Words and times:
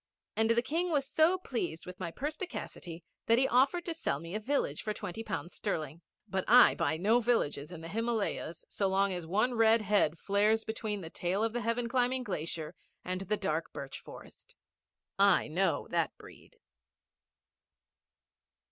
And 0.35 0.49
the 0.49 0.63
King 0.63 0.89
was 0.89 1.07
so 1.07 1.37
pleased 1.37 1.85
with 1.85 1.99
my 1.99 2.09
perspicacity 2.09 3.03
that 3.27 3.37
he 3.37 3.47
offered 3.47 3.85
to 3.85 3.93
sell 3.93 4.19
me 4.19 4.33
a 4.33 4.39
village 4.39 4.81
for 4.81 4.95
twenty 4.95 5.21
pounds 5.23 5.53
sterling. 5.53 6.01
But 6.27 6.43
I 6.47 6.73
buy 6.73 6.97
no 6.97 7.19
villages 7.19 7.71
in 7.71 7.81
the 7.81 7.87
Himalayas 7.87 8.65
so 8.67 8.87
long 8.87 9.13
as 9.13 9.27
one 9.27 9.53
red 9.53 9.83
head 9.83 10.17
flares 10.17 10.63
between 10.63 11.01
the 11.01 11.11
tail 11.11 11.43
of 11.43 11.53
the 11.53 11.61
heaven 11.61 11.87
climbing 11.87 12.23
glacier 12.23 12.73
and 13.05 13.21
the 13.21 13.37
dark 13.37 13.71
birch 13.73 13.99
forest. 13.99 14.55
I 15.19 15.47
know 15.47 15.85
that 15.91 16.17
breed. 16.17 16.57